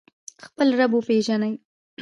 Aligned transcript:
خپل 0.45 0.67
رب 0.79 0.91
وپیژنئ 0.95 1.53